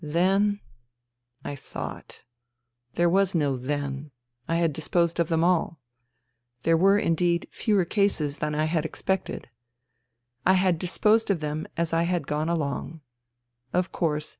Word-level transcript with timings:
Then... 0.03 0.61
I 1.45 1.53
thought. 1.55 2.23
There 2.95 3.07
was 3.09 3.35
no" 3.35 3.55
then." 3.55 4.09
I 4.47 4.55
had 4.55 4.73
disposed 4.73 5.19
of 5.19 5.29
them 5.29 5.43
all. 5.43 5.79
There 6.63 6.75
were 6.75 6.97
indeed 6.97 7.47
fewer 7.51 7.85
cases 7.85 8.39
than 8.39 8.55
I 8.55 8.65
had 8.65 8.83
expected. 8.83 9.47
I 10.43 10.53
had 10.53 10.79
disposed 10.79 11.29
of 11.29 11.39
them 11.39 11.67
as 11.77 11.93
I 11.93 12.01
had 12.09 12.25
gone 12.25 12.49
along. 12.49 13.01
Of 13.73 13.91
course. 13.91 14.29